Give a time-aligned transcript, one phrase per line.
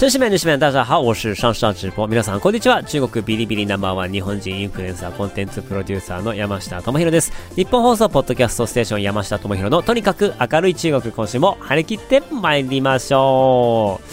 [0.00, 2.06] 女子们、女子们、大家好，我是上上直播。
[2.06, 2.84] 皆さん、こんにちは。
[2.84, 7.32] 中国ビリビリナンバーワン日本人インフルエンサーコンテンツプロデューサーの山下智博です。
[7.56, 14.04] 日本放送ポッドキャストステーション山下智博のとにかく明るい中国、今週も張り切って参りましょう。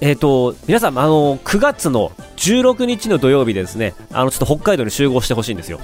[0.00, 5.80] えっ、と、皆さん、あの、9月の16日の土曜日ですね、あの、ちょっと北海道に集合してほしいんですよ。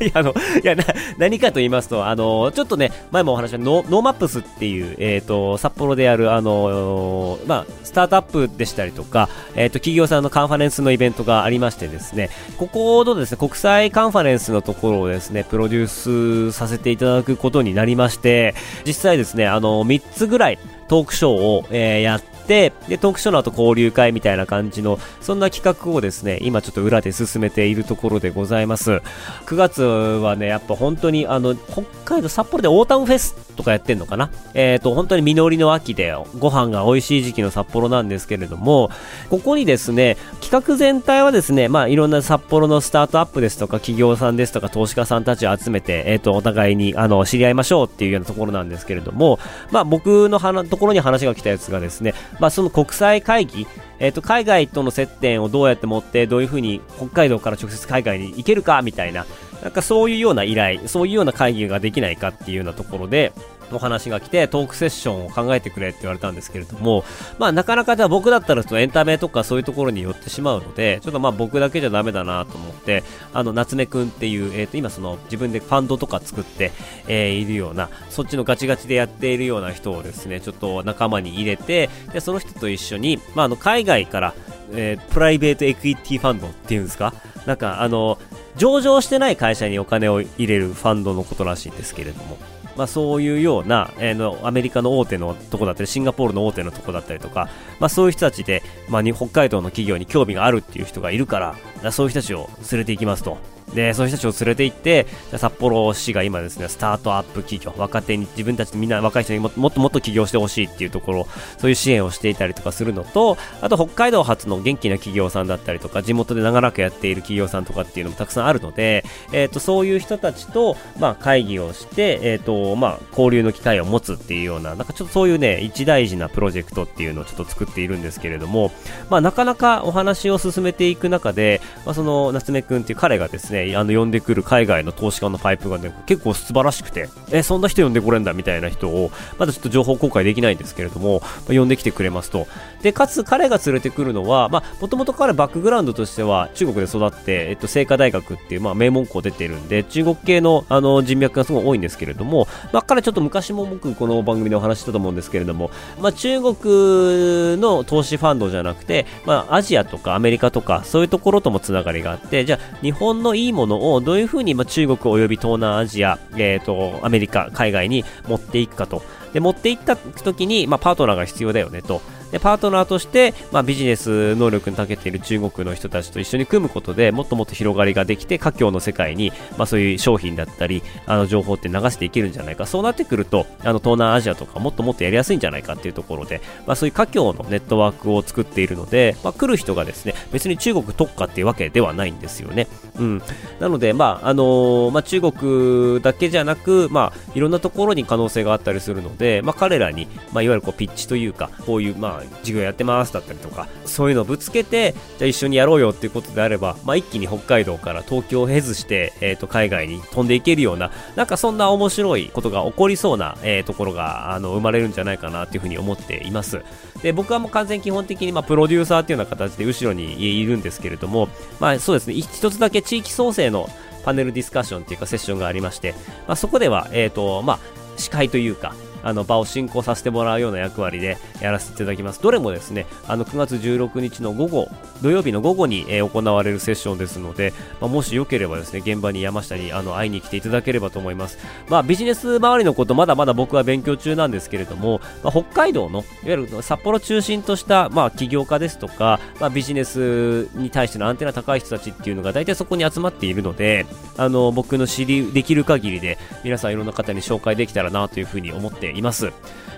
[0.00, 0.84] いや、あの、いや、な、
[1.18, 18.54] 何かと言いますと、あの、ちょっとね、前もお話したノノーマップスっていう、えっ、ー、と、札幌である、あの、まあ、スタートアップでしたりとか、えっ、ー、と、企業さんのカンファレンスのイベントがありましてですね、ここのですね、国際カンファレンスのところをですね、プロデュースさせていただくことになりまして、
[18.86, 29.02] 実際ですね、あの、3つぐらい、トークショーを、えー、やって、で、トークショーの後交流会みたいな感じの、そんな企画をですね、今ちょっと裏で進めているところでございます。
[29.46, 34.30] 9月はね、やっぱ本当に、あの、北海道札幌でオータムフェスとかやってんのかな？
[34.52, 38.90] えっ、ー、と、本当に実りの秋で、ご飯が美味しい時期の札幌なんですけれども、
[39.30, 49.38] ここにですね、企画全体はですね、まあ、いろんな札幌のスタートアップですとか、企業さんですとか、投資家さんたちを集めて、えっ、ー、と、お互いに、あの、知り合いましょうっていうようなところなんですけれども、
[49.70, 53.66] まあ、僕のところに話が来たやつがですね、まあ、その国際会議、
[53.98, 59.26] えっ、ー、と、海外との接点をどうやって持って、どういうふうに北海道から直接海外に行けるかみたいな、
[59.62, 63.32] なんかそういうような依頼、そういうような会議ができないかっていうようなところで、
[63.76, 67.04] お話が来て、トークセッションを考えてくれって言われたんですけれども、
[67.38, 76.72] まあなかなかじゃあ僕だったらエンタメとかそういうところに寄ってしまうので、ちょっとまあ僕だけじゃダメだなと思って、あの、夏目くんっていう、えっ、ー、と今その自分でファンドとか作って、
[77.08, 84.34] えー、いるような、そっちのガチガチでやっているような人をですね、ちょっと仲間に入れて、で、その人と一緒に、まああの、海外から、
[84.72, 87.14] えー、プライベートエクイティファンドっていうんですか
[87.46, 88.18] なんかあの、
[88.56, 92.38] 上場してない会社にお金を入れるファンドのことらしいんですけれども、
[92.76, 103.53] まあ、そういうような、えー、のアメリカの大手のとこだったりシンガポールの大手のとこだったりとか、まあ、そういう人たちで、まあ、北海道の企業に興味があるっていう人がいるからそういう人たちを連れて行きますと。
[103.72, 128.72] で、そういう人たちを連れて行って、札幌市が今ですね、スタートアップ企業、若手に、自分たちみんな若い人にもっともっと起業してほしいっていうところ、そういう支援をしていたりとかするのと、あと北海道発の元気な企業さんだったりとか、地元で長らくやっている企業さんとかっていうのもたくさんあるので、えっ、ー、と、そういう人たちと、まあ、会議をして、えっ、ー、と、まあ、交流の機会を持つっていうような、なんかちょっとそういうね、一大事なプロジェクトっていうのをちょっと作っているんですけれども、
[129.10, 142.46] まあ、なかなかお話を進めていく中で、まあ、その、夏目くんっていう彼がですね、ねあの、呼んでくる海外の投資家のパイプがね、結構素晴らしくて、え、そんな人呼んでこれんだみたいな人を、まだちょっと情報公開できないんですけれども、ま、呼んできてくれますと。
[142.82, 155.70] で、かつ彼が連れてくるのは、まあ、もともと彼バックグラウンドとしては中国で育って、えっと、清華大学っていう、まあ、名門校出てるんで、中国系の、あの、人脈がすごい多いんですけれども、まあ、彼ちょっと昔も僕この番組でお話したと思うんですけれども、
[156.00, 169.02] まあ、中国の投資ファンドじゃなくて、まあ、アジアとかアメリカとか、そういうところともつながりがあって、じゃあ、日本のいいいいものをどういうふうに、ま、中国及び東南アジア、えっ、ー、と、アメリカ、海外に持っていくかと。
[169.32, 172.00] で、持っていった時に、まあ、パートナーが必要だよねと。
[172.34, 182.66] で、パートナーとして、まあ、ビジネス能力に長けている中国の人たちと一緒に組むことでもっともっと広がりができて、華僑の世界に、まあ、そういう商品だったり、あの、情報って流していけるんじゃないか。
[182.66, 192.66] そうなってくると、あの、東南アジアとかもっともっとやりやすいんじゃないかっていうところで、まあ、そういう華僑のネットワークを作っているので、まあ、来る人がですね、別に中国特化っていうわけではないんですよね。
[192.98, 193.22] うん。
[193.60, 216.62] なので、まあ、あのー、まあ、中国だけじゃなく、まあ、いろんなところに可能性があったりするので、まあ、彼らに、まあ、いわゆるこう、ピッチというか、こういう、まあ、授業やってますだったりとか、そういうのをぶつけて、じゃあ一緒にやろうよっていうことであれば、まあ、一気に北海道から東京を経ずして、えっ、ー、と、海外に飛んでいけるような、なんかそんな面白いことが起こりそうな、えー、ところが、あの、生まれるんじゃないかなっていうふうに思っています。
[217.02, 221.28] で、僕はもう完全基本的に、まあ、プロデューサーっていうような形で後ろにいるんですけれども、
[221.60, 223.68] まあ、そうですね、一つだけ地域創生の
[224.04, 225.94] パネルディスカッションっていうかセッションがありまして、
[226.26, 227.58] まあ、そこでは、えっ、ー、と、まあ、
[227.96, 228.74] 司会というか、
[229.04, 232.20] あの、場を進行させてもらうような役割でやらせていただきます。
[232.20, 234.68] どれもですね、あの、9月16日の午後、
[235.02, 241.38] 土曜日の午後に、え、行われるセッションですので、まあ、もしよければですね、現場に山下にあの会いに来ていただければと思います。
[241.68, 253.86] まあ、ビジネス周りのこと、まだまだ僕は勉強中なんですけれども、まあ、北海道の、いわゆる札幌中心とした、まあ、起業家ですとか、まあ、ビジネスに対してのアンテナ高い人たちっていうのが大体そこに集まっているので、
[254.16, 259.32] あの、僕の知り、できる限りで、皆さんいろんな方に紹介できたらなというふうに思っています。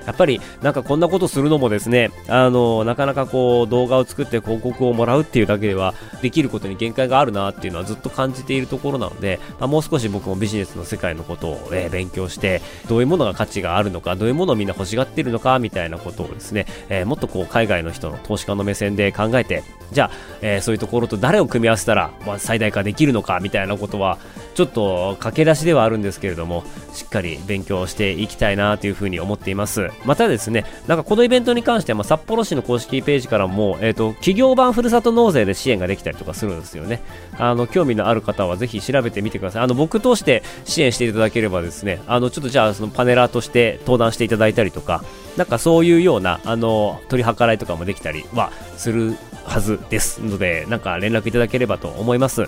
[0.06, 20.10] やっぱりなんかこんなことするのもですね、あの、なかなかこう動画を作って広告をもらうっていうだけではできることに限界があるなっていうのはずっと感じているところなので、まあ、もう少し僕もビジネスの世界のことを、えー、勉強して、どういうものが価値があるのか、どういうものをみんな欲しがっているのかみたいなことをですね、えー、もっとこう海外の人の投資家の目線で考えて、じゃあ、
[20.40, 24.18] えー、そういうところと誰を組み合わせたら、まあ、最大化できるのかみたいなことは、
[24.54, 29.90] ちょっと駆け出しではあるんですけれども、しっかり勉強していきたいなというふうに思っています。
[30.04, 37.00] またですね、なんかこのイベントに関しては、ま、札幌市の公式ページからも、え、ー、と、企業版ふるさと納税で支援ができたりとかするんですよね。
[37.38, 39.62] あの、興味のある方はぜひ調べてみてください。
[39.62, 45.02] あの、僕通して支援していただければですね、あの、ちょっとじゃあ、そのパネラーとして登壇していただいたりとか、
[45.37, 52.46] なんかそういうような、あの、取り計らいとかもできたりはするはずですので、なんか連絡いただければと思います。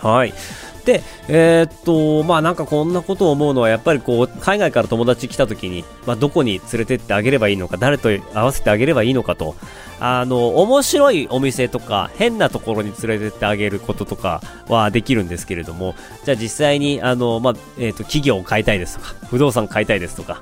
[0.00, 0.34] はい。
[0.84, 9.54] で、えー、っと、まあなんかこんなことを思うのは、やっぱりこう、海外から友達来た時に、まあどこに連れてってあげればいいのか、誰と合わせてあげればいいのかと、
[10.00, 15.94] あの、面白いお店とか、変なところに連れてってあげることとかはできるんですけれども、
[16.24, 20.40] じゃあ実際に、あの、まあ、えー、っと、企業を買いたいですとか、不動産買いたいですとか、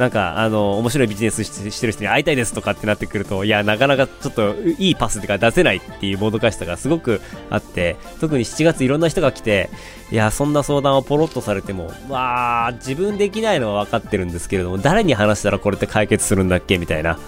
[0.00, 7.20] なんか、あの、面白いビジネスしてる人に会いたいですとかってなってくると、いや、なかなかちょっといいパスとか出せないっていうもどかしさがすごく
[7.50, 9.68] あって、特に7月いろんな人が来て、
[10.10, 17.18] いや、そんな相談をポロッとされても、わあ、自分できないのは分かってるんですけれども、誰に話したらこれって解決するんだっけみたいな。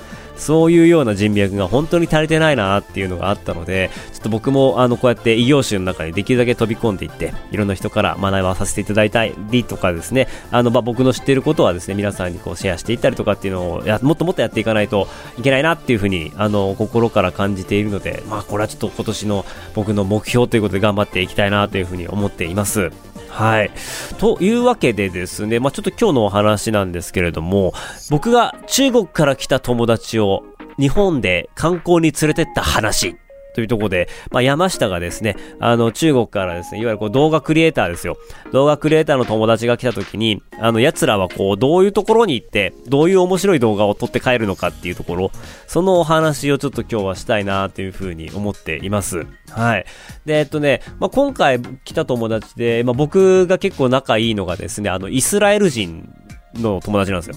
[0.43, 15.09] そういうような人脈が本当に足りてないなっていうのがあったので、ちょっと僕もあのこうやって異業種の中にできるだけ飛び込んでいって、いろんな人から学ばさせていただいたりとかですね、あのまあ僕の知っていることはですね、皆さんにこうシェアしていったりとかっていうのをやもっともっとやっていかないと
[15.39, 22.91] いけないなっていうふうにあの心から感じているので、まあこれはちょっと今年の僕の目標ということで頑張っていきたいなというふうに思っています。
[23.33, 23.71] はい。
[24.19, 27.73] というわけでですね、まあ、ちょっと今日のお話なんですけれども、
[28.11, 30.45] 僕が中国から来た友達を
[30.79, 33.17] 日本で観光に連れてった話
[33.55, 38.17] というところで、まあ、山下がですね、あの、中国からですね、いわゆるこう動画クリエイターですよ。
[38.53, 45.31] 動画クリエイターの友達が来た時に、あの、奴らはこう、どういうところに行って、どういう面白い動画を撮って帰るのかっていうところ、
[45.67, 49.27] そのお話をちょっと今日はしたいなというふうに思っています。
[49.51, 49.87] はい。
[50.25, 56.09] で、えっとね、まあ、今回来た友達で、まあ、僕が結構仲いいのがですね、あの、イスラエル人
[56.55, 57.37] の友達なんです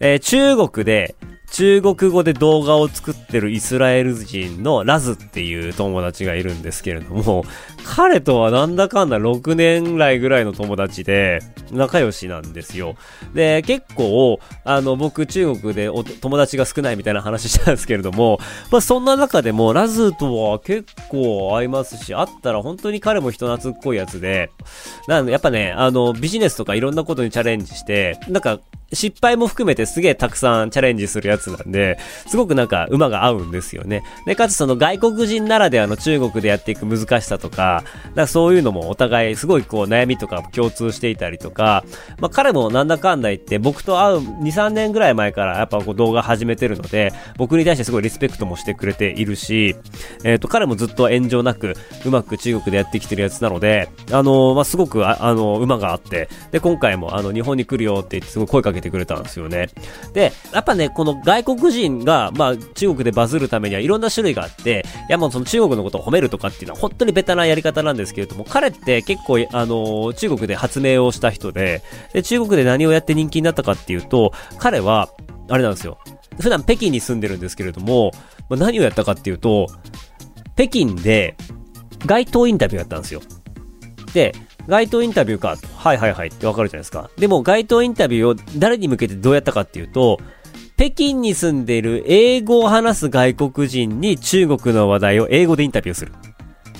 [0.00, 1.16] えー、中国で、
[1.50, 7.44] 中国語で動画を作ってるイスラエル人のラズっていう友達がいるんですけれども、
[7.90, 11.40] 彼とはなんだかんだ6年来ぐらいの友達で、
[11.72, 12.96] 仲良しなんですよ。
[13.32, 18.38] で、結構、あの、僕中国でお友達が少ないみたいな話したんですけれども、
[18.70, 24.50] まあそんな中でもラズとは結構合いますし、会ったら本当に彼も人懐っこいやつで、
[25.06, 28.60] なんやっぱね、あの、ビジネスとかいろんなことにチャレンジして、なんか
[28.92, 34.02] 失敗も含めてすげえたくさんチャレンジするやつなんで、すごくなんか馬が合うんですよね。
[34.26, 37.77] で、かつその外国人ならではの中国でやっていく難しさとか、
[38.14, 41.84] かそういうのもお互いすごいこう悩みとか共通していたりとか、
[42.20, 49.76] まあ彼もなんだかんだ言って僕と会う2、3年ぐらい前からやっぱこう動画始めてるので、僕に対してすごいリスペクトもしてくれているし、
[50.24, 59.68] えっ、ー、と彼もずっと炎上なくうまく中国でやってきてるやつなので、あのー、まあすごくあ、あのー、馬があって、で、今回もあの日本に来るよってすごい声かけてくれたんですよね。
[60.12, 75.08] で、やっぱね、この外国人が、まあ、中国でバズるためにはいろんな種類があって、いやもうその中国のことを褒めるとかっていうのは本当にベタなやりり方なんですけれども、彼って結構、あの、中国で発明をした人で、で、中国で何をやって人気になったかっていうと、彼は、
[75.48, 75.98] あれなんですよ。
[76.40, 78.12] 普段北京に住んでるんですけれども、
[78.48, 79.68] まあ、何をやったかっていうと、
[80.56, 81.36] 北京で
[82.06, 83.20] 街頭インタビューやったんですよ。
[84.12, 84.34] で、
[84.66, 85.56] 街頭インタビューか。
[85.76, 87.10] はいはいはいってわかるじゃないですか。
[87.16, 90.18] でも街頭インタビューを誰に向けてどうやったかっていうと、
[90.76, 96.12] 北京に住んでいる英語を話す外国人に中国の話題を英語でインタビューする。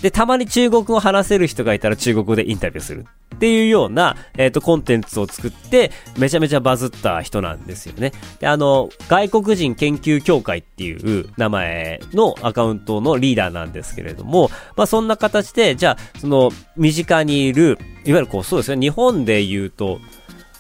[0.03, 3.07] で、たまに中国語を話せる人がいたら中国語でインタビューする。
[3.35, 8.13] っていうような、えっ、ー、と、コンテンツを作って、めちゃめちゃバズった人なんですよね。
[8.41, 20.01] で、あの、外国人研究協会っていう名前のアカウントのリーダーなんですけれども、まあ、そんな形で、じゃあ、その、身近にいる、いわゆるこう、そうですね、日本で言うと、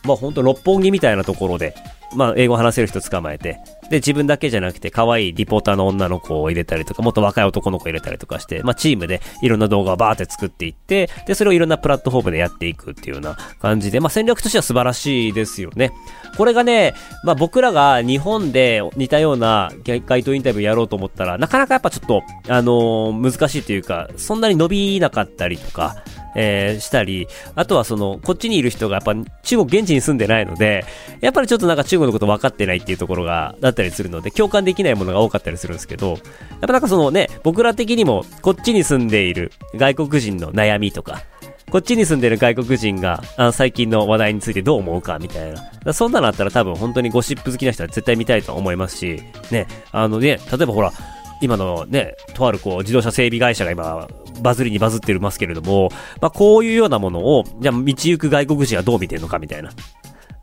[0.04, 1.74] まあ、ほんと六本木みたいなところで、
[2.14, 3.58] まあ、英語話せる人捕まえて、
[3.90, 15.92] で、自分だけじゃなくて、可愛いリポーターの女の子を入れたりとか、もっと若い男の子を入れたりとかして、まあ、チームでいろんな動画をバーって作っていって、で、それをいろんなプラットフォームでやっていくっていうような感じで、まあ、戦略としては素晴らしいですよね。
[16.36, 25.96] これがね、まあ、僕らが日本で似たような街頭インタビューやろうと思ったら、なかなかやっぱちょっと、あのー、難しいというか、そんなに伸びなかったりとか、
[26.40, 27.26] えー、したり、
[27.56, 30.84] あとはその、こっちにいる人がやっぱ中国現地に住んでないので、
[31.20, 36.18] やっぱりちょっとなんか中国のこと分かってないっていうところが、だったりするので、共感できないものが多かったりするんですけど、やっ
[36.60, 41.22] ぱなんかそのね、僕ら的にも、こっちに住んでいる外国人の悩みとか、
[41.70, 45.52] こっちに住んでる外国人が、あ最近の話題についてどう思うかみたい
[45.84, 45.92] な。
[45.92, 50.92] そんなのあったら多分本当にゴシップ好きな人は絶対見たいと思いますし、ね、あのね、例えばほら、
[51.40, 54.08] 今のね、とあるこう、自動車整備会社が今、
[54.42, 55.90] バズりにバズってますけれども、
[56.20, 59.70] まあ、こういうようなものを、じゃあ、道行く外国人はどう見てるのかみたいな。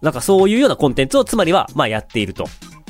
[0.01, 2.45] なんかそういうようなコンテンツを、つまりは、まあ、やっていると。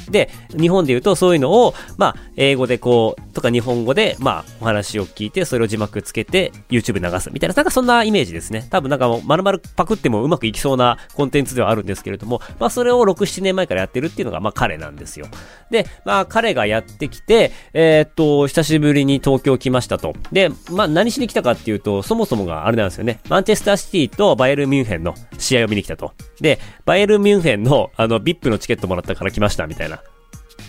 [0.09, 8.67] で、日本で言うとそういうのを、まあ、英語でこう、とか日本語で、まあ、お話を聞いて、それを字幕つけて、YouTube 流すみたいな、なんかそんなイメージですね。
[8.69, 15.27] 多分なんかもう、丸々パクってもうまくいきそうなコンテンツではあるんですけれども、まあ、それを6、7年前からやってるっていうのが、まあ、彼なんですよ。
[15.69, 20.13] で、まあ、彼がやってきて、えー、っと、久しぶりに東京来ましたと。
[20.31, 23.19] で、まあ、何しに来たかっていうと、そもそもがあれなんですよね。
[23.29, 26.13] マンチェスターシティとバイエルミュンヘンの試合を見に来たと。
[26.39, 29.94] で、バイエルミュンヘンの、あの、VIP のチケットもらったから来ました、みたいな。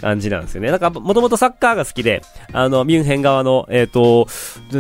[0.01, 0.71] 感じなんですよね。
[0.71, 2.23] なんか、もともとサッカーが好きで、
[2.53, 4.29] あの、ミュンヘン側の、えっ、ー、と、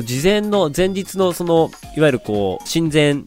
[0.03, 3.27] 事前の、前日のその、いわゆるこう、親善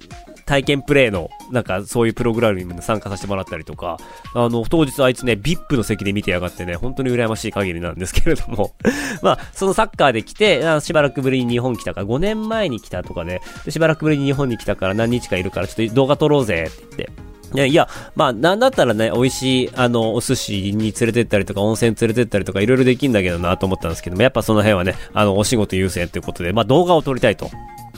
[0.50, 3.98] 体験プレイの、なんかそういうプログラムに参加させてもらったりとか、
[4.34, 8.74] あの、当日あいつね、VIP の席で見てやがってね、本当に羨ましい限りなんですけれども
[9.22, 27.50] まあ、そのサッカーで来て、しばらくぶりに日本来たから、5年前に来たとかね、しばらくぶりに日本に来たから何日かいるから、ちょっと動画撮ろうぜって言って、いや、まあ、なんだったらね、美味しい、あの、お寿司に連れてったりとか、温泉連れてったりとか、いろいろできんだけどなと思ったんですけども、やっぱその辺はね、あの、お仕事優先ということで、まあ、動画を撮りたいと。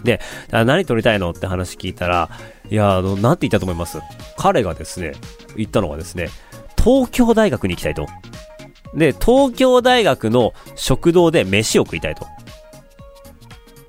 [0.03, 2.29] で、何撮りたいのって話聞いたら、
[2.69, 3.99] いや、あの、なんて言ったと思います？
[4.37, 5.13] 彼がですね、
[5.57, 6.29] 言ったのはですね、
[6.81, 8.07] 東京大学に行きたいと。
[8.95, 12.25] で、東京大学の食堂で飯を食いたいと。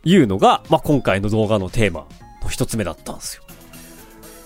[0.05, 2.07] いうのが、まあ、今回の動画のテーマ
[2.43, 3.45] の一つ目だったんですよ。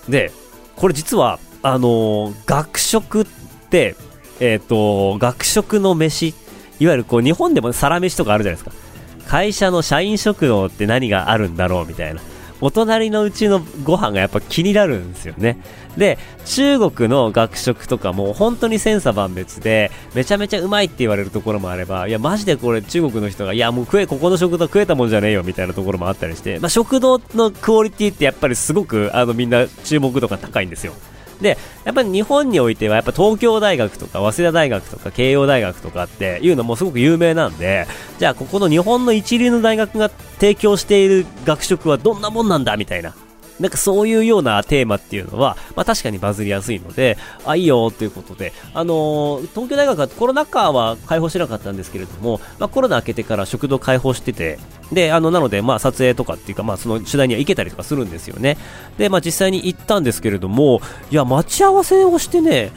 [0.07, 0.31] で、
[0.77, 3.25] これ実は、あの、学食っ
[3.69, 3.95] て、
[4.39, 6.35] えっ、ー、と、学食の飯、
[6.79, 8.87] いわゆるこう、日本でもサラメシとかあるじゃないですか。
[9.27, 12.21] 会社の社員食堂って何があるんだろうみたいな。
[12.61, 15.57] お隣のうちのご飯がやっぱ気になるんですよね。
[15.97, 30.93] で、中国の学食とかも本当に千差万別で、めちゃめちゃうまいって言われるところもあれば、いや、マジでこれ中国の人が、いや、もう食え、ここの食堂食えたもんじゃねえよみたいなところもあったりして、まあ、食堂のクオリティってやっぱりすごく、あの、みんな注目度が高いんですよ。
[31.41, 37.87] で、やっぱり日本においては、やっぱ東京大学とか、早稲田大学とか、慶応大学とかっていうのもすごく有名なんで、
[38.19, 43.13] じゃあここの日本の一流の大学が提供している学食はどんなもんなんだみたいな。
[43.59, 54.59] なんかそういうようなテーマっていうのは、まあ確かにバズりやすいので、あ、いいよっていうことで、あのー、東京大学はコロナ禍は開放してなかったんですけれども、まあコロナ明けてから食堂開放してて、
[54.91, 58.57] で、あの、なので、まあ撮影とかっていうか、まあその取材には行けたりとかするんですよね。
[58.97, 62.71] で、まあ実際に行ったんですけれども、いや、待ち合わせをしてね、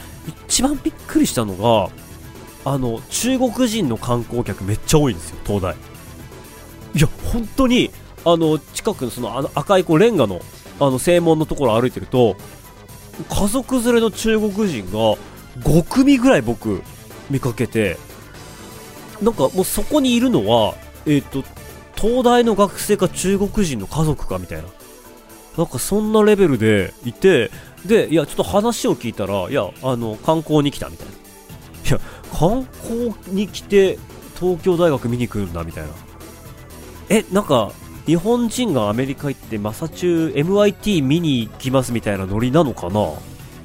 [0.47, 1.91] 一番びっくりしたのが、
[2.73, 5.77] あの、中国人の観光客めっちゃ多いんですよ、東大。
[6.95, 7.91] いや、本当に、
[8.25, 10.41] あの、近くのそのあの赤いこうレンガの
[10.81, 12.37] あの正門のところ歩いてると
[13.29, 15.17] 家族連れの中国人が
[15.59, 16.83] 5組ぐらい僕
[17.29, 17.99] 見かけて
[19.21, 20.75] なんかもうそこにいるのは
[21.07, 21.45] えっ、ー、と
[22.01, 24.69] 東大の学生か中国人の家族かみたいな。
[25.59, 27.51] なんかそんなレベルでいて
[27.85, 31.13] でいやちょっと話を聞いたらいやあの観光に来たみたいな。
[31.13, 32.01] いや
[32.33, 33.99] 観光に来て
[34.39, 35.91] 東京大学見に来るんだみたいな。
[37.09, 37.73] えなんか
[38.07, 42.93] 日本人がアメリカ行ってマサチュー MIT 見に行きますみたいなノリなのかな？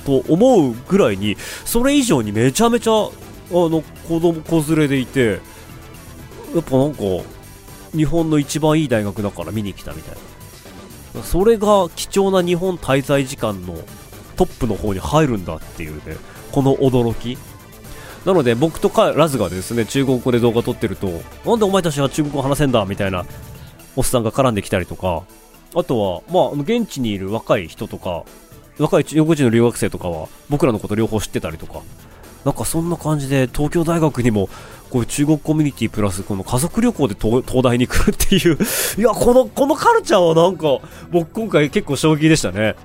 [0.06, 3.06] と思うぐらいにそれ以上にめちゃめちゃあ
[3.51, 5.39] の子供子連れでいて
[6.54, 7.01] やっぱなんか
[7.95, 10.15] 日本の一番いい大学だから見に来たみたい
[11.15, 11.23] な。
[11.23, 13.75] それが貴重な日本滞在時間の
[14.35, 16.17] トップの方に入るんだっていうね
[16.51, 17.37] この驚き。
[18.25, 21.07] なので僕とかラズがですね中国語で動画撮ってると
[21.45, 23.23] なんでお前たちは中国語話せんだみたいな
[23.95, 25.23] おっさんが絡んできたりとか、
[25.73, 28.25] あとは、まあ、現地にいる若い人とか、
[28.77, 31.81] 若い中国人の留学生とかは、僕らのこと両方知ってたりとか、
[32.43, 34.49] なんかそんな感じで、東京大学にも、
[34.89, 38.58] こういう中国コミュニティプラス、この家族旅行で東大に来るっていう
[38.98, 40.80] いや、この、このカルチャーはなんか、
[41.12, 42.75] 僕今回結構衝撃でしたね。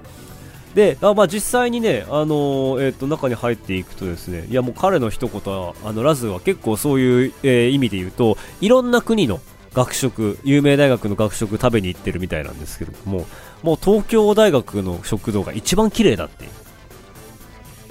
[0.75, 9.41] で、あまあ、実際にね、あのー、えっ、ー、と、中に入っていくとですね、いやもう彼の一言は、あの、ラズは結構そういう、えー、意味で言うと、いろんな国の
[9.75, 13.27] 学食、有名大学の学食食べに行ってるみたいなんですけども、
[13.63, 16.49] もう東京大学の食堂が一番綺麗だって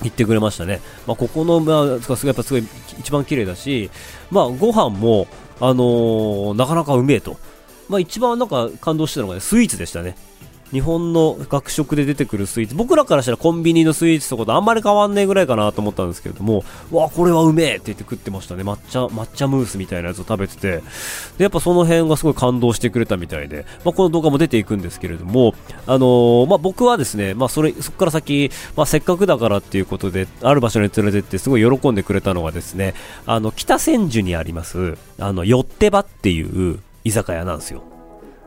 [0.02, 0.82] 言ってくれましたね。
[1.08, 2.64] まあ、ここの、まあ、すごいやっぱすごい
[3.00, 3.90] 一番綺麗だし、
[4.32, 5.28] まあ、ご飯も、
[5.60, 7.38] あのー、なかなかうめえと。
[7.90, 10.16] まあ、一番なんか感動したのが、ね、スイーツでしたね。
[10.72, 18.64] 日本の学食で出てくるスイーツ、僕らからしたらコンビニのスイーツとかとあんまり変わんねえぐらいかなと思ったんですけれども、わ、これはうめえって言って食ってましたね。
[18.64, 20.82] 抹茶、抹茶ムースみたいなやつを食べてて、
[21.38, 25.56] で、やっぱその辺がすごい感動してくれたみたいで、まあ、この動画も出ていくんですけれども、
[25.88, 32.94] あのー、まあ、僕はですね、まあ、それ、そこから先、まあ、せっかくだからっていうことで、ある場所に連れてってすごい喜んでくれたのがですね、
[33.26, 37.84] あの、北千住にあります、あの、よってばっていう居酒屋なんですよ。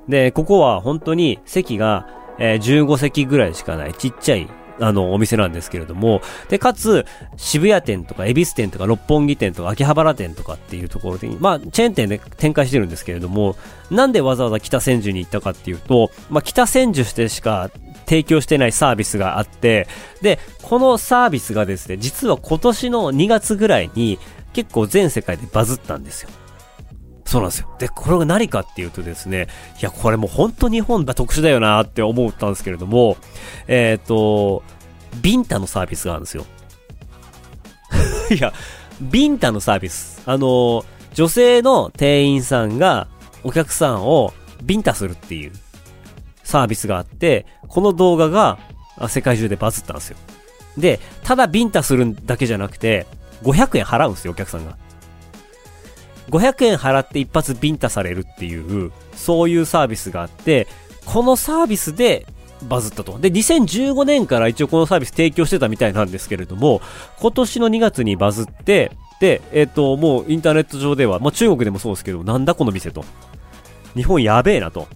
[0.09, 2.07] で、ここは本当に席が
[2.39, 4.49] えー、15席ぐらいしかないちっちゃい
[4.81, 7.05] あの、お店なんですけれども、で、かつ、
[7.37, 13.55] 渋谷店とか、恵比寿店とか、六本木店とか、秋葉原店とかっていうところで、まあ、チェーン店で展開してるんですけれども、
[13.91, 17.71] なんでわざわざ北千住に行ったかっていうと、まあ、北千住してしか
[18.07, 19.87] 提供してないサービスがあって、
[20.23, 24.19] で、このサービスがですね、実は今年の2月ぐらいに、
[24.53, 26.31] 結構全世界でバズったんですよ。
[27.33, 27.69] そうなんですよ。
[27.79, 29.49] で、これが何かっていうとですね、
[29.81, 33.17] いや、これもう本当日本だ特殊だよなって思ったんですけれども、
[33.69, 34.63] えっ、ー、と、
[35.23, 36.45] ビンタのサービスがあるんですよ。
[38.31, 38.53] いや、
[39.01, 40.21] ビンタのサービス。
[40.27, 40.85] あの、
[41.15, 43.09] 女性の店員さんが
[43.45, 45.53] お客さんをビンタするっていう
[46.45, 48.59] サービスがあって、この動画が
[49.09, 50.19] 世界中でバズったんですよ。
[50.77, 53.07] で、ただビンタするだけじゃなくて、
[53.43, 54.77] 500円払うんですよ、お客さんが。
[56.33, 60.67] 500円払って一発ビンタされるっていう、そういうサービスがあって、
[61.05, 62.27] このサービスで
[62.69, 63.19] バズったと。
[63.19, 66.81] で、2015年から一応このサービス提供してたみたいなんですけれども、
[67.21, 73.05] 今年の2月にバズって、で、えっ、ー、と、もうインターネット上では、まあ中国でもそうですけど、なんだこの店と。
[73.95, 74.89] 日本やべえなと。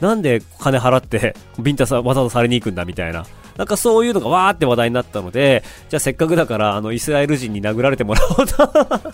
[0.00, 3.26] なんで金払ってビンタさわざわざされに行くんだみたいな。
[3.56, 9.12] なんかそういうのがわーって話題になったので、じゃあせっかくだから、あの、イスラエル人に殴られてもらおうと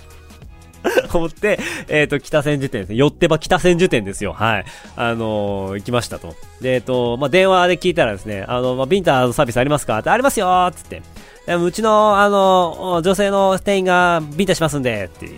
[1.19, 2.97] 思って、えっ、ー、と、北千住店ですね。
[2.97, 4.33] 寄ってば北千住店ですよ。
[4.33, 4.64] はい。
[4.97, 6.35] あのー、行きましたと。
[6.61, 9.99] で、えっ、ー、と、まあ、電話で聞いたらですね、あの、まあ、ビンタのサービスありますか？
[9.99, 11.02] って、ありますよつって。
[11.47, 15.29] でもうちの、あの、女性の店員がビンタしますんで、って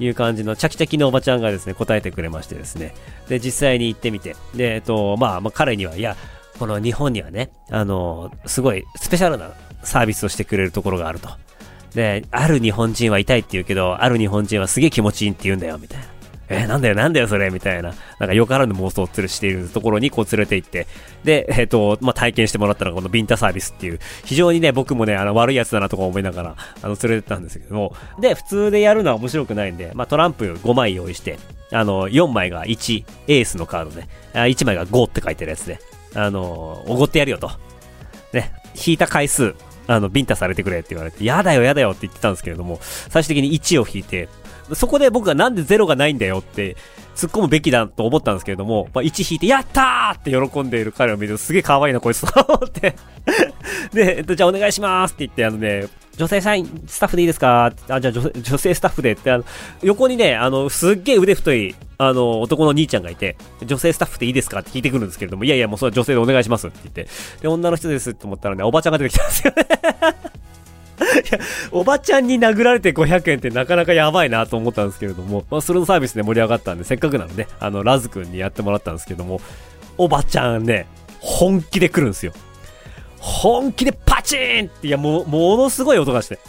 [0.00, 2.94] いう感じの、チャキチャキのおばちゃんがですね、答えてくれましてですね。
[3.28, 4.36] で、実際に行ってみて。
[4.54, 6.16] で、えっ、と、まあ、まあ、彼には、いや、
[6.58, 9.50] この日本にはね、あの、すごいスペシャルな
[9.82, 11.28] サービスをしてくれるところがあると。
[11.94, 16.14] で、ある日本人は痛いって言うけど、ある日本人はすげえ気持ちいいって言うんだよ、みたいな。
[16.48, 17.94] えー、なんだよ、なんだよ、それ、みたいな。
[18.18, 20.86] なんか、よからぬ妄想をつるしているところに、こう、連れて行って、
[21.24, 31.38] で、えっ、ー、と、まあ、体験してもらったのが、このビンタサービスっていう、非常にね、僕もね、あの、悪いやつだなとか思いながら、あの、連れてったんですけども、で、普通でやるのは面白くないんで、まあ、トランプ5枚用意して、
[31.72, 35.78] あの、4枚が1、エースのカードで、1枚が5って書いてるやつで、
[36.14, 37.50] あの、おごってやるよと。
[38.34, 38.52] ね、
[38.86, 39.54] 引いた回数、
[39.86, 44.28] あの、ビンタされてくれって言われて、やだよやだよって言ってたんですけれども、最終的に1を引いて、
[44.72, 46.76] そこで僕がなんで0がないんだよって
[47.14, 52.94] 突っ込むべきだと思ったんですけれども、まあ、1引いて、やったーって喜んでいる彼を見るとすげえ可愛いな、こいつと思って。
[53.92, 57.72] で、えっと、じゃあお願いしますって言って、あのね、女性社員、スタッフでいいですか？
[57.88, 59.44] あ、じゃあ女女性スタッフでって、あの、
[59.82, 67.08] 横にね、あの、すっげえ腕太い、あの、男の兄ちゃんがいて、女性スタッフでいいですかって聞いてくるんですけれども、いやいや、もうそれは女性でお願いしますって言って、
[67.42, 69.66] で、女の人ですって思ったらね、おばちゃんが出てきたんですよね
[70.98, 71.38] いや、
[71.72, 79.40] おばちゃんに殴られて500円ってなかなかやばいなと思ったんですけれども、まあ、それのサービスで盛り上がったんで、せっかくなので、あの、ラズくんにやってもらったんですけども、
[79.98, 80.86] おばちゃんね、
[81.18, 82.32] 本気で来るんですよ。
[83.24, 86.38] 本気でパチーンって、いや、も、ものすごい音がして。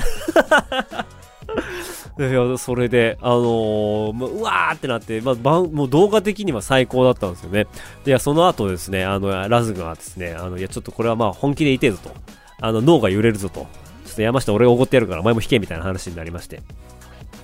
[2.20, 7.68] いや、それで、あのー、うわーってなって、まあ、もう動画的には最高だったんですよね。
[8.04, 12.12] で、いや、その後ですね、あの、ラズがですね、あの、いや、ちょっとこれはまあ、本気でいてえぞと。
[12.60, 13.68] あの、脳が揺れるぞと。
[14.06, 16.62] ちょっと山下俺が怒ってやるから、お前も引けみたいな話になりまして。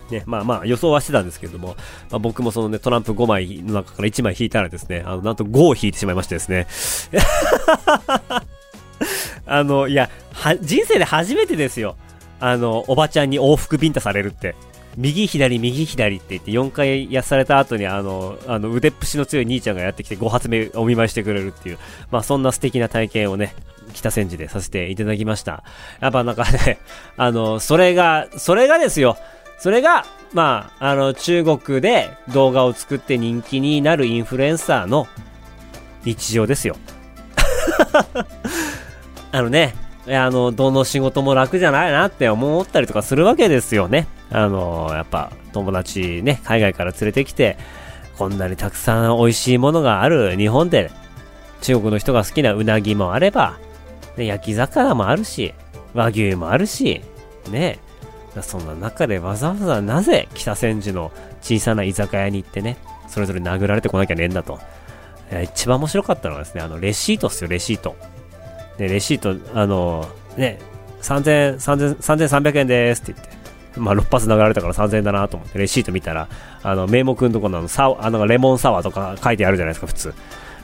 [0.10, 1.78] ね、まあまあ予想はしてたんですけれども、
[2.10, 6.68] まあ、僕もそのね、トランプ5枚の中から1枚引いたらですね、あの、なんと5を引いてしまいましてですね。
[9.52, 11.98] あの、いや、は、人生で初めてですよ。
[12.40, 14.56] あの、おばちゃんに往復ビンタされるって。
[14.98, 21.80] 右左右左って言って4回やされた後にあの、あの腕っぷしの強い兄ちゃんがやってきて5発目お見舞いしてくれるっていう、
[22.12, 23.56] まあそんな素敵な体験をね、
[23.94, 25.64] 北千住でさせていただきました。
[26.02, 26.80] やっぱなんかね、
[27.16, 29.18] あの、それが、それがですよ、
[29.60, 35.08] それが、まあ、あの、中国で動画を作って人気になるインフルエンサーの
[36.04, 36.76] 日常ですよ。
[39.32, 39.74] あのね、
[40.08, 44.08] あの、どの仕事も楽じゃないなって思ったりとかするわけですよね。
[44.32, 47.58] あの、やっぱ友達ね、海外から連れてきて、
[48.18, 50.92] こんなにたくさん美味しいものがある日本で、
[51.62, 53.58] 中国の人が好きなうなぎもあれば、
[54.18, 55.54] ね、焼き魚もあるし、
[55.94, 57.02] 和牛もあるし、
[57.50, 57.80] ね。
[58.42, 62.78] そんな中でわざわざなぜ北千住の小さな居酒屋に行ってね、
[63.10, 64.60] それぞれ殴られてこなきゃねえんだと。
[65.44, 67.96] 一番面白かったのはですね、あの、レシートっすよ、レシート。
[68.78, 70.08] で、レシート、あの、
[70.38, 70.60] ね、
[71.02, 76.28] 3000、3000、3300円ですって言って、まあ、6発流れたから3000円だなと思って、レシート見たら、
[76.64, 80.14] あの、名目のところの、サあのレモンサワーとか書いてあるじゃないですか、普通。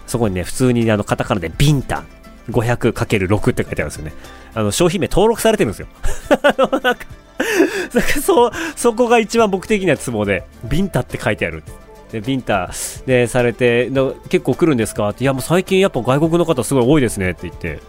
[0.05, 2.03] そこにね、普通にあの、カタカナでビンタ
[2.49, 4.13] 500×6 って書いてあるんですよね。
[4.53, 5.87] あの、商品名登録されてるんですよ。
[6.83, 6.97] なんか、
[8.21, 11.63] そ、そこが一番僕的にはツボで、ビンタって書いてある。
[12.11, 12.71] で、ビンタ
[13.05, 13.91] でされて、
[14.29, 17.79] 結構来るんですかって、いやもう最近やっぱ外国の方すごい多いですねって言って、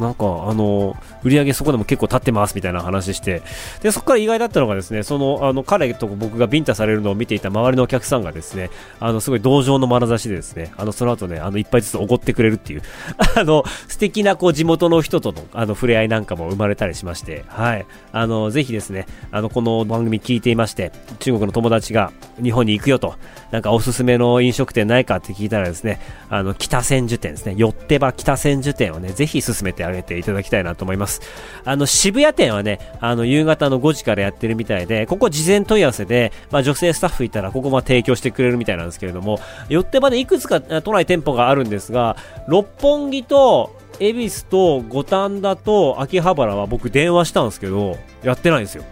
[0.00, 3.42] なんか、あの、売り上げそこでも結構立ってますみたいな話して、
[3.82, 12.82] で、そこから意外だったのがですね、その、あの、彼と僕がビンタされるのを見ていた周りのお客さんがですね、あの、すごい同情の眼差しでですね、あの、その後ね、あの、一杯ずつおごってくれるっていう、
[13.36, 17.86] あの、素敵な、こう、地元の人との、あの、触れ合いなんかも生まれたりしまして、はい。
[18.12, 23.14] あの、ぜひですね、あの、この番組聞いていまして、中国の友達が日本に行くよと、
[23.50, 31.20] なんかおすすめの飲食店ないかって聞いたらですね、あの、北千住店ですね、よってば北千住店をね、ぜひ進めてあげていただきたいなと思います。
[31.64, 48.84] あの、渋谷店はね、あの、夕方の5時からやってるみたいで、ここ事前問い合わせで、まあ、女性スタッフいたら、ここま提供してくれるみたいなんですけれども、よってばね、いくつか都内店舗があるんですが、六本木と、恵比寿と五反田と秋葉原は僕電話したんですけど、やってないんですよ。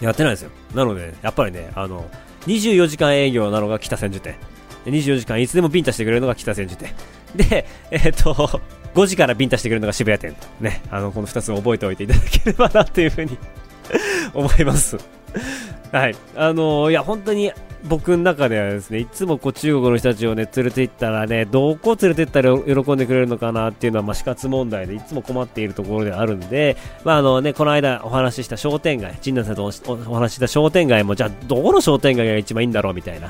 [0.00, 0.50] やってないんですよ。
[0.74, 2.04] なので、やっぱりね、あの、
[2.46, 4.36] 24時間営業なのが北千住店。
[4.84, 6.94] 24時間いつでもビンタしてくれるのが北千住店。
[7.34, 8.60] で、えっ、と、
[8.96, 10.34] 5時からビンタしてくれるのが渋谷店。
[10.58, 13.36] ね、あの、この2つを覚えておいていただければなっていうふうに
[14.32, 14.96] 思います。
[15.92, 16.16] はい。
[16.34, 17.52] あのー、いや、本当に
[17.84, 29.64] 僕の中ではですね、いつもこう中国の人たちをね、連れて行ったらね、どこ連れて行ったら喜んでくれるのかなっていうのは、まあ、死活問題でいつも困っているところであるんで、まあ、あのね、この間お話しした商店街、陳南さんと
[30.10, 33.28] お話しした商店街も、じゃあ、どこの商店街が一番いいんだろうみたいな。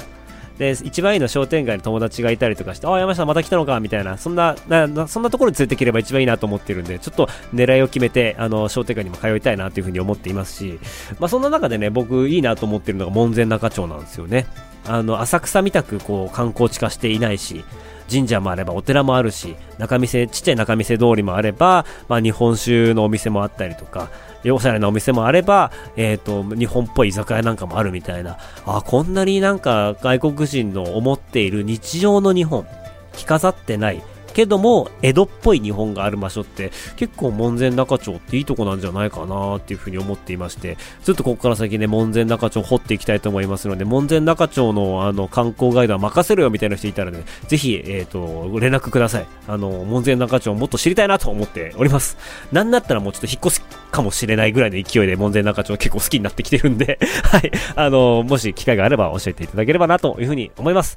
[0.58, 10.78] で、一番いいの商店街の友達がいたりとかして、あ、山下また来たのかみたいな、そんなな、そんなところに連れてければ一番いいなと思ってるんで、ちょっと狙いを決めて、あの、商店街にも通いたいなというふうに思っていますし、
[11.18, 14.46] まあそんな中でね、僕いいなと思ってるのが門前仲町なんですよね。
[14.86, 17.64] あの、浅草みたくこう観光地化していないし、
[18.10, 24.10] 神社もあればお寺もあるし、中店、ちっちゃい仲見世通りもあれば、まあ日本酒のお店もあったりとか、
[24.52, 32.66] おしゃれなお店もあれば、えっ、ー、と、日本っぽい居酒屋なんかもあるみたいな、あ、こんなになんか外国人の思っている日常の日本、
[33.12, 34.02] 着飾ってない、
[34.36, 49.26] けども、江戸っぽい日本がある場所って、結構門前仲町っていいとこなんじゃないかなっていうふうに思っていまして、ずっとここから先ね、門前仲町掘っていきたいと思いますので、門前仲町のあの観光ガイドは任せるよみたいな人いたらね、ぜひ、えっ、ー、と、連絡ください。
[49.48, 52.18] あの、門前仲町もっと知りたいなと思っております。
[52.52, 57.50] なんだったらもうちょっと引っ越すかもしれないぐらいの勢いで門前仲町結構好きになってきてるんで はい。
[57.74, 60.94] あの、もし機会があれば教えていただければなというふうに思います。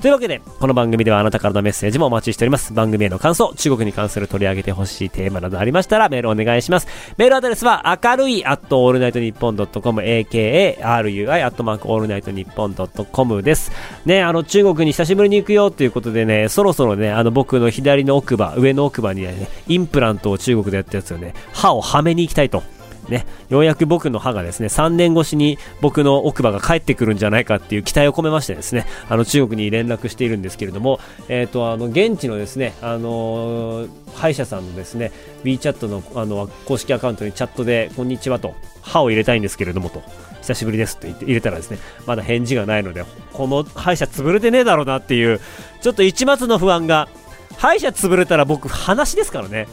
[0.00, 2.72] というわけで、この番組ではあなたからのメッセージもお待ちしております。
[2.72, 6.86] 番組への感想、中国に関する取り上げてほしいテーマなどありましたらメールお願いします。
[7.18, 13.72] メールアドレスは、明るい、アットオールナイトニッポンドットコム、 AKARUI、アットマークオールナイトニッポンドットコムです。
[14.06, 22.62] ね、あの、中国に久しぶりに行くよということでね、そろそろね、あの、僕の左の奥歯、上の奥歯にね、インプラントを中国でやったやつをね、歯をはめに行きたいと。
[23.10, 35.12] ね、ようやく僕の歯がですね、3年越しに僕の奥歯が帰ってくるんじゃないかっていう期待を込めましてですね、あの中国に連絡しているんですけれども、えっ、ー、と、あの、現地のですね、あの、歯医者さんのですね、
[35.44, 40.02] WeChat のあの公式アカウントにチャットで、こんにちはと、歯を入れたいんですけれどもと、
[40.40, 45.40] 久しぶりですって言って入れたらですね、まだ返事がないので、この歯医者潰れてねえだろうなっていう、
[45.80, 47.08] ちょっと一末の不安が、
[47.56, 49.68] 歯医者潰れたら僕、話ですからね。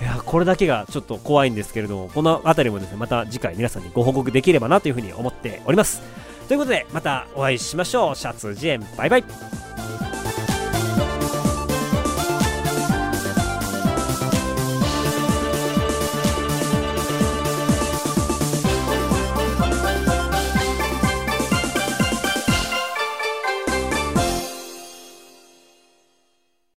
[0.00, 6.02] いやこれだけがちょっと怖いんですけれども、この辺りもですね、また次回皆さんにご報告できればなというふうに思っております。
[6.48, 8.16] ということで、またお会いしましょう。
[8.16, 9.63] シャツジエン、バイバイ。